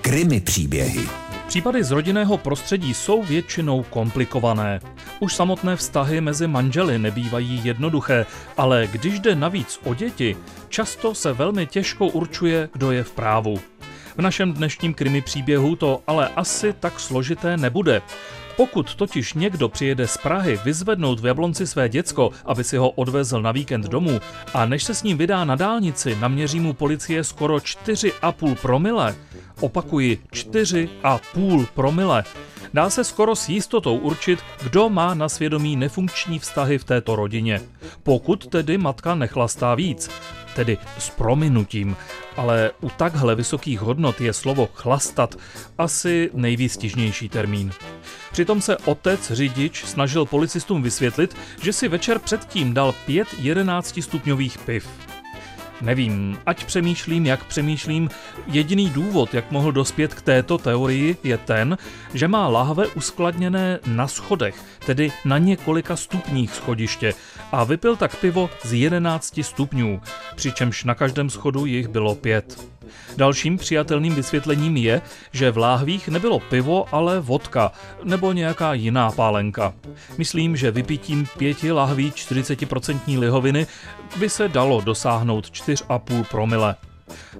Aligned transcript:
Krimi 0.00 0.40
příběhy. 0.40 1.08
Případy 1.48 1.84
z 1.84 1.90
rodinného 1.90 2.38
prostředí 2.38 2.94
jsou 2.94 3.22
většinou 3.22 3.82
komplikované. 3.82 4.80
Už 5.20 5.34
samotné 5.34 5.76
vztahy 5.76 6.20
mezi 6.20 6.46
manželi 6.46 6.98
nebývají 6.98 7.60
jednoduché, 7.64 8.26
ale 8.56 8.88
když 8.92 9.20
jde 9.20 9.34
navíc 9.34 9.80
o 9.84 9.94
děti, 9.94 10.36
často 10.68 11.14
se 11.14 11.32
velmi 11.32 11.66
těžko 11.66 12.06
určuje, 12.06 12.68
kdo 12.72 12.92
je 12.92 13.04
v 13.04 13.10
právu. 13.10 13.60
V 14.16 14.20
našem 14.20 14.52
dnešním 14.52 14.94
krimi 14.94 15.20
příběhu 15.20 15.76
to 15.76 16.02
ale 16.06 16.28
asi 16.28 16.72
tak 16.72 17.00
složité 17.00 17.56
nebude. 17.56 18.02
Pokud 18.58 18.94
totiž 18.94 19.34
někdo 19.34 19.68
přijede 19.68 20.06
z 20.06 20.16
Prahy 20.16 20.60
vyzvednout 20.64 21.20
v 21.20 21.26
Jablonci 21.26 21.66
své 21.66 21.88
děcko, 21.88 22.30
aby 22.44 22.64
si 22.64 22.76
ho 22.76 22.90
odvezl 22.90 23.42
na 23.42 23.52
víkend 23.52 23.86
domů, 23.86 24.20
a 24.54 24.66
než 24.66 24.84
se 24.84 24.94
s 24.94 25.02
ním 25.02 25.18
vydá 25.18 25.44
na 25.44 25.56
dálnici, 25.56 26.16
naměří 26.20 26.60
mu 26.60 26.72
policie 26.72 27.24
skoro 27.24 27.56
4,5 27.56 28.54
promile, 28.54 29.14
opakuji 29.60 30.18
4,5 30.32 31.66
promile, 31.74 32.24
dá 32.74 32.90
se 32.90 33.04
skoro 33.04 33.36
s 33.36 33.48
jistotou 33.48 33.98
určit, 33.98 34.38
kdo 34.62 34.88
má 34.88 35.14
na 35.14 35.28
svědomí 35.28 35.76
nefunkční 35.76 36.38
vztahy 36.38 36.78
v 36.78 36.84
této 36.84 37.16
rodině. 37.16 37.60
Pokud 38.02 38.46
tedy 38.46 38.78
matka 38.78 39.14
nechlastá 39.14 39.74
víc, 39.74 40.10
tedy 40.58 40.78
s 40.98 41.10
prominutím, 41.10 41.96
ale 42.36 42.70
u 42.80 42.90
takhle 42.90 43.34
vysokých 43.34 43.80
hodnot 43.80 44.20
je 44.20 44.32
slovo 44.32 44.68
chlastat 44.74 45.34
asi 45.78 46.30
nejvýstižnější 46.34 47.28
termín. 47.28 47.70
Přitom 48.32 48.62
se 48.62 48.76
otec 48.76 49.30
řidič 49.32 49.84
snažil 49.84 50.26
policistům 50.26 50.82
vysvětlit, 50.82 51.36
že 51.62 51.72
si 51.72 51.88
večer 51.88 52.18
předtím 52.18 52.74
dal 52.74 52.94
pět 53.06 53.28
11 53.38 54.02
stupňových 54.02 54.58
piv. 54.58 55.07
Nevím, 55.80 56.38
ať 56.46 56.64
přemýšlím, 56.64 57.26
jak 57.26 57.44
přemýšlím, 57.44 58.10
jediný 58.46 58.90
důvod, 58.90 59.34
jak 59.34 59.50
mohl 59.50 59.72
dospět 59.72 60.14
k 60.14 60.22
této 60.22 60.58
teorii, 60.58 61.16
je 61.24 61.38
ten, 61.38 61.78
že 62.14 62.28
má 62.28 62.48
lahve 62.48 62.86
uskladněné 62.86 63.78
na 63.86 64.08
schodech, 64.08 64.64
tedy 64.86 65.12
na 65.24 65.38
několika 65.38 65.96
stupních 65.96 66.54
schodiště 66.54 67.14
a 67.52 67.64
vypil 67.64 67.96
tak 67.96 68.16
pivo 68.16 68.50
z 68.64 68.72
11 68.72 69.40
stupňů, 69.42 70.00
přičemž 70.36 70.84
na 70.84 70.94
každém 70.94 71.30
schodu 71.30 71.66
jich 71.66 71.88
bylo 71.88 72.14
pět. 72.14 72.77
Dalším 73.16 73.56
přijatelným 73.56 74.14
vysvětlením 74.14 74.76
je, 74.76 75.02
že 75.32 75.50
v 75.50 75.58
láhvích 75.58 76.08
nebylo 76.08 76.40
pivo, 76.40 76.94
ale 76.94 77.20
vodka 77.20 77.72
nebo 78.04 78.32
nějaká 78.32 78.74
jiná 78.74 79.10
pálenka. 79.10 79.74
Myslím, 80.18 80.56
že 80.56 80.70
vypitím 80.70 81.26
pěti 81.38 81.72
lahví 81.72 82.10
40% 82.10 83.18
lihoviny 83.18 83.66
by 84.16 84.28
se 84.28 84.48
dalo 84.48 84.80
dosáhnout 84.80 85.46
4,5 85.46 86.24
promile. 86.24 86.76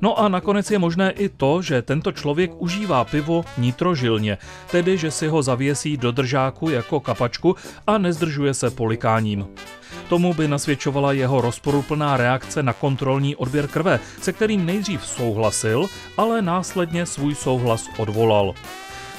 No 0.00 0.18
a 0.18 0.28
nakonec 0.28 0.70
je 0.70 0.78
možné 0.78 1.10
i 1.10 1.28
to, 1.28 1.62
že 1.62 1.82
tento 1.82 2.12
člověk 2.12 2.50
užívá 2.58 3.04
pivo 3.04 3.44
nitrožilně, 3.58 4.38
tedy 4.70 4.98
že 4.98 5.10
si 5.10 5.28
ho 5.28 5.42
zavěsí 5.42 5.96
do 5.96 6.12
držáku 6.12 6.70
jako 6.70 7.00
kapačku 7.00 7.56
a 7.86 7.98
nezdržuje 7.98 8.54
se 8.54 8.70
polikáním. 8.70 9.46
Tomu 10.08 10.34
by 10.34 10.48
nasvědčovala 10.48 11.12
jeho 11.12 11.40
rozporuplná 11.40 12.16
reakce 12.16 12.62
na 12.62 12.72
kontrolní 12.72 13.36
odběr 13.36 13.68
krve, 13.68 14.00
se 14.22 14.32
kterým 14.32 14.66
nejdřív 14.66 15.06
souhlasil, 15.06 15.86
ale 16.16 16.42
následně 16.42 17.06
svůj 17.06 17.34
souhlas 17.34 17.88
odvolal. 17.96 18.54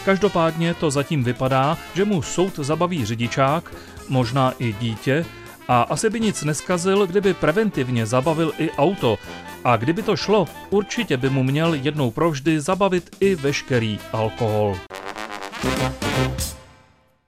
Každopádně 0.05 0.73
to 0.73 0.91
zatím 0.91 1.23
vypadá, 1.23 1.77
že 1.93 2.05
mu 2.05 2.21
soud 2.21 2.55
zabaví 2.55 3.05
řidičák, 3.05 3.71
možná 4.09 4.53
i 4.59 4.73
dítě, 4.73 5.25
a 5.67 5.81
asi 5.81 6.09
by 6.09 6.19
nic 6.19 6.43
neskazil, 6.43 7.07
kdyby 7.07 7.33
preventivně 7.33 8.05
zabavil 8.05 8.53
i 8.57 8.71
auto. 8.71 9.17
A 9.63 9.77
kdyby 9.77 10.03
to 10.03 10.15
šlo, 10.15 10.47
určitě 10.69 11.17
by 11.17 11.29
mu 11.29 11.43
měl 11.43 11.73
jednou 11.73 12.11
provždy 12.11 12.61
zabavit 12.61 13.15
i 13.19 13.35
veškerý 13.35 13.99
alkohol. 14.13 14.77